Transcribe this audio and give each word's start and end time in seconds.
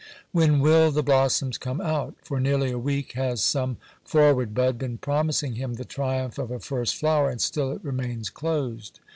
When 0.31 0.61
will 0.61 0.89
the 0.89 1.03
blossoms 1.03 1.59
come 1.59 1.79
out! 1.79 2.15
For 2.23 2.39
nearly 2.39 2.71
a 2.71 2.79
week 2.79 3.11
has 3.11 3.43
some 3.43 3.77
forward 4.03 4.55
bud 4.55 4.79
been 4.79 4.97
promising 4.97 5.53
him 5.53 5.75
the 5.75 5.85
triumph 5.85 6.39
of 6.39 6.49
a 6.49 6.59
first 6.59 6.95
flower, 6.95 7.29
and 7.29 7.39
still 7.39 7.71
it 7.71 7.83
remains 7.85 8.31
closed. 8.31 8.99